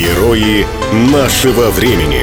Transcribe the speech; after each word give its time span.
Герои 0.00 0.64
нашего 1.12 1.68
времени. 1.68 2.22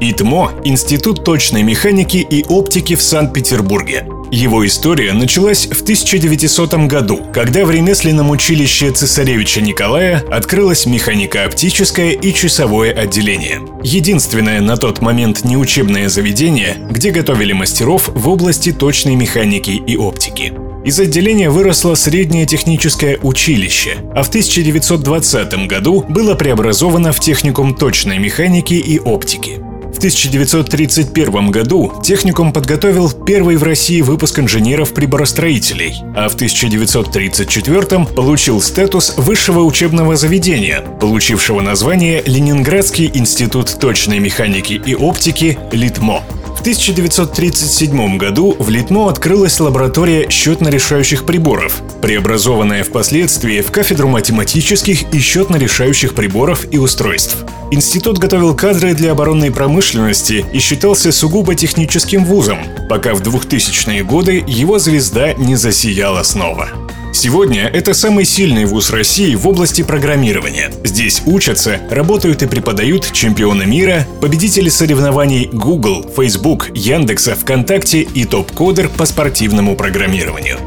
ИТМО– 0.00 0.50
Институт 0.64 1.22
точной 1.22 1.62
механики 1.62 2.16
и 2.16 2.44
оптики 2.48 2.96
в 2.96 3.02
Санкт-Петербурге. 3.02 4.08
Его 4.32 4.66
история 4.66 5.12
началась 5.12 5.68
в 5.68 5.82
1900 5.82 6.88
году, 6.88 7.20
когда 7.32 7.64
в 7.64 7.70
ремесленном 7.70 8.30
училище 8.30 8.90
цесаревича 8.90 9.60
Николая 9.60 10.24
открылось 10.28 10.86
механико-оптическое 10.86 12.14
и 12.14 12.34
часовое 12.34 12.92
отделение. 12.94 13.60
Единственное 13.84 14.60
на 14.60 14.76
тот 14.76 15.00
момент 15.00 15.44
неучебное 15.44 16.08
заведение, 16.08 16.78
где 16.90 17.12
готовили 17.12 17.52
мастеров 17.52 18.10
в 18.12 18.28
области 18.28 18.72
точной 18.72 19.14
механики 19.14 19.70
и 19.70 19.96
оптики. 19.96 20.69
Из 20.82 20.98
отделения 20.98 21.50
выросло 21.50 21.94
среднее 21.94 22.46
техническое 22.46 23.18
училище, 23.22 23.98
а 24.14 24.22
в 24.22 24.28
1920 24.28 25.66
году 25.66 26.06
было 26.08 26.34
преобразовано 26.34 27.12
в 27.12 27.20
техникум 27.20 27.74
точной 27.74 28.18
механики 28.18 28.74
и 28.74 28.98
оптики. 28.98 29.60
В 29.92 29.98
1931 29.98 31.50
году 31.50 31.92
техникум 32.02 32.54
подготовил 32.54 33.10
первый 33.10 33.56
в 33.56 33.62
России 33.62 34.00
выпуск 34.00 34.38
инженеров-приборостроителей, 34.38 35.96
а 36.16 36.30
в 36.30 36.34
1934 36.36 38.06
получил 38.06 38.62
статус 38.62 39.14
высшего 39.18 39.60
учебного 39.60 40.16
заведения, 40.16 40.80
получившего 40.98 41.60
название 41.60 42.22
Ленинградский 42.24 43.10
институт 43.12 43.78
точной 43.78 44.18
механики 44.18 44.80
и 44.82 44.94
оптики 44.94 45.58
«ЛИТМО». 45.72 46.39
В 46.60 46.62
1937 46.62 48.18
году 48.18 48.54
в 48.58 48.68
Литмо 48.68 49.08
открылась 49.08 49.58
лаборатория 49.60 50.28
счетно-решающих 50.28 51.24
приборов, 51.24 51.80
преобразованная 52.02 52.84
впоследствии 52.84 53.62
в 53.62 53.70
кафедру 53.70 54.08
математических 54.08 55.10
и 55.14 55.20
счетно-решающих 55.20 56.14
приборов 56.14 56.66
и 56.70 56.76
устройств. 56.76 57.46
Институт 57.70 58.18
готовил 58.18 58.54
кадры 58.54 58.92
для 58.92 59.12
оборонной 59.12 59.50
промышленности 59.50 60.44
и 60.52 60.58
считался 60.58 61.12
сугубо 61.12 61.54
техническим 61.54 62.26
вузом, 62.26 62.58
пока 62.90 63.14
в 63.14 63.22
2000-е 63.22 64.04
годы 64.04 64.44
его 64.46 64.78
звезда 64.78 65.32
не 65.32 65.56
засияла 65.56 66.22
снова. 66.22 66.68
Сегодня 67.12 67.66
это 67.66 67.92
самый 67.92 68.24
сильный 68.24 68.64
вуз 68.64 68.90
России 68.90 69.34
в 69.34 69.46
области 69.46 69.82
программирования. 69.82 70.70
Здесь 70.84 71.22
учатся, 71.26 71.80
работают 71.90 72.42
и 72.42 72.46
преподают 72.46 73.10
чемпионы 73.12 73.66
мира, 73.66 74.06
победители 74.20 74.68
соревнований 74.68 75.48
Google, 75.52 76.06
Facebook, 76.16 76.70
Яндекса, 76.74 77.34
ВКонтакте 77.34 78.02
и 78.02 78.24
топ-кодер 78.24 78.88
по 78.88 79.06
спортивному 79.06 79.76
программированию. 79.76 80.58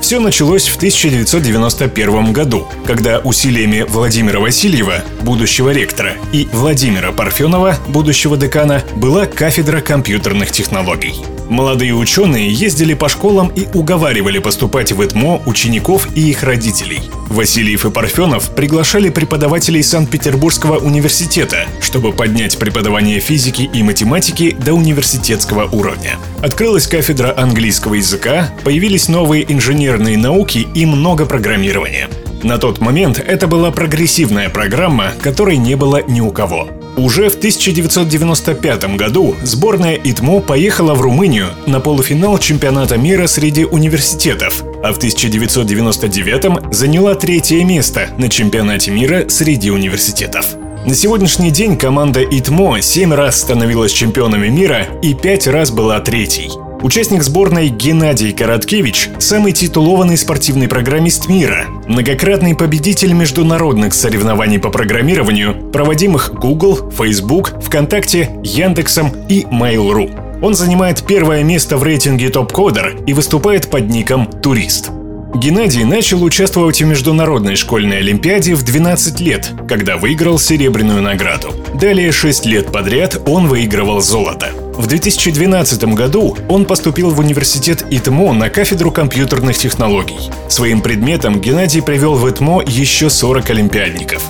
Все 0.00 0.18
началось 0.18 0.66
в 0.66 0.76
1991 0.76 2.32
году, 2.32 2.66
когда 2.86 3.18
усилиями 3.18 3.84
Владимира 3.86 4.40
Васильева, 4.40 5.04
будущего 5.20 5.70
ректора, 5.70 6.14
и 6.32 6.48
Владимира 6.52 7.12
Парфенова, 7.12 7.76
будущего 7.88 8.38
декана, 8.38 8.82
была 8.96 9.26
кафедра 9.26 9.82
компьютерных 9.82 10.50
технологий. 10.50 11.14
Молодые 11.50 11.94
ученые 11.96 12.48
ездили 12.48 12.94
по 12.94 13.08
школам 13.08 13.48
и 13.48 13.66
уговаривали 13.76 14.38
поступать 14.38 14.92
в 14.92 15.04
ЭТМО 15.04 15.42
учеников 15.46 16.06
и 16.14 16.30
их 16.30 16.44
родителей. 16.44 17.02
Васильев 17.28 17.84
и 17.84 17.90
Парфенов 17.90 18.54
приглашали 18.54 19.10
преподавателей 19.10 19.82
Санкт-Петербургского 19.82 20.78
университета, 20.78 21.66
чтобы 21.80 22.12
поднять 22.12 22.56
преподавание 22.56 23.18
физики 23.18 23.62
и 23.62 23.82
математики 23.82 24.56
до 24.64 24.74
университетского 24.74 25.64
уровня. 25.64 26.18
Открылась 26.40 26.86
кафедра 26.86 27.36
английского 27.36 27.94
языка, 27.94 28.54
появились 28.62 29.08
новые 29.08 29.52
инженерные 29.52 30.16
науки 30.16 30.68
и 30.72 30.86
много 30.86 31.26
программирования. 31.26 32.08
На 32.44 32.58
тот 32.58 32.80
момент 32.80 33.18
это 33.18 33.48
была 33.48 33.72
прогрессивная 33.72 34.50
программа, 34.50 35.10
которой 35.20 35.56
не 35.56 35.74
было 35.74 36.00
ни 36.06 36.20
у 36.20 36.30
кого. 36.30 36.79
Уже 36.96 37.28
в 37.28 37.36
1995 37.36 38.96
году 38.96 39.36
сборная 39.42 39.94
ИТМО 39.94 40.40
поехала 40.40 40.94
в 40.94 41.00
Румынию 41.00 41.48
на 41.66 41.80
полуфинал 41.80 42.38
чемпионата 42.38 42.96
мира 42.96 43.26
среди 43.26 43.64
университетов, 43.64 44.62
а 44.82 44.92
в 44.92 44.96
1999 44.96 46.72
заняла 46.74 47.14
третье 47.14 47.64
место 47.64 48.10
на 48.18 48.28
чемпионате 48.28 48.90
мира 48.90 49.28
среди 49.28 49.70
университетов. 49.70 50.56
На 50.86 50.94
сегодняшний 50.94 51.50
день 51.50 51.76
команда 51.76 52.22
ИТМО 52.22 52.80
семь 52.80 53.12
раз 53.12 53.40
становилась 53.40 53.92
чемпионами 53.92 54.48
мира 54.48 54.86
и 55.02 55.14
пять 55.14 55.46
раз 55.46 55.70
была 55.70 56.00
третьей. 56.00 56.69
Участник 56.82 57.22
сборной 57.22 57.68
Геннадий 57.68 58.32
Короткевич– 58.32 59.10
самый 59.18 59.52
титулованный 59.52 60.16
спортивный 60.16 60.66
программист 60.66 61.28
мира, 61.28 61.66
многократный 61.86 62.54
победитель 62.54 63.12
международных 63.12 63.92
соревнований 63.92 64.58
по 64.58 64.70
программированию, 64.70 65.70
проводимых 65.72 66.32
Google, 66.32 66.90
Facebook, 66.90 67.62
ВКонтакте, 67.62 68.30
Яндексом 68.42 69.12
и 69.28 69.42
Mail.ru. 69.42 70.40
Он 70.42 70.54
занимает 70.54 71.04
первое 71.06 71.44
место 71.44 71.76
в 71.76 71.82
рейтинге 71.82 72.30
топ-кодер 72.30 72.96
и 73.06 73.12
выступает 73.12 73.68
под 73.68 73.90
ником 73.90 74.26
«Турист». 74.26 74.90
Геннадий 75.34 75.84
начал 75.84 76.22
участвовать 76.22 76.80
в 76.80 76.86
Международной 76.86 77.56
школьной 77.56 77.98
олимпиаде 77.98 78.54
в 78.54 78.64
12 78.64 79.20
лет, 79.20 79.52
когда 79.68 79.96
выиграл 79.96 80.38
серебряную 80.38 81.02
награду. 81.02 81.52
Далее 81.74 82.10
6 82.10 82.46
лет 82.46 82.72
подряд 82.72 83.20
он 83.26 83.46
выигрывал 83.48 84.00
золото. 84.00 84.50
В 84.80 84.86
2012 84.86 85.84
году 85.92 86.38
он 86.48 86.64
поступил 86.64 87.10
в 87.10 87.18
университет 87.18 87.84
ИТМО 87.90 88.32
на 88.32 88.48
кафедру 88.48 88.90
компьютерных 88.90 89.58
технологий. 89.58 90.30
Своим 90.48 90.80
предметом 90.80 91.38
Геннадий 91.38 91.82
привел 91.82 92.14
в 92.14 92.26
ИТМО 92.26 92.62
еще 92.66 93.10
40 93.10 93.50
олимпиадников. 93.50 94.22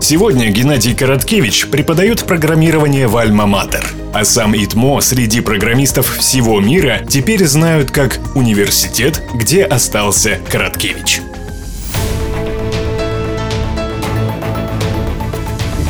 Сегодня 0.00 0.48
Геннадий 0.48 0.94
Короткевич 0.94 1.66
преподает 1.66 2.24
программирование 2.24 3.06
в 3.06 3.18
Альма-Матер. 3.18 3.84
А 4.14 4.24
сам 4.24 4.54
ИТМО 4.56 5.02
среди 5.02 5.42
программистов 5.42 6.16
всего 6.16 6.58
мира 6.58 7.02
теперь 7.06 7.44
знают 7.44 7.90
как 7.90 8.18
университет, 8.34 9.22
где 9.34 9.62
остался 9.64 10.40
Короткевич. 10.50 11.20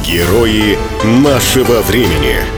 Герои 0.04 0.76
нашего 1.04 1.82
времени. 1.82 2.57